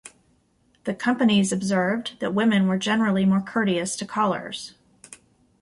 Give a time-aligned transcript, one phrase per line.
[0.85, 4.73] The companies observed that women were generally more courteous to callers.